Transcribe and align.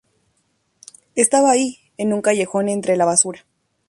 Estaba 1.13 1.51
ahí, 1.51 1.77
en 1.95 2.11
un 2.11 2.23
callejón, 2.23 2.69
entre 2.69 2.97
la 2.97 3.05
basura. 3.05 3.45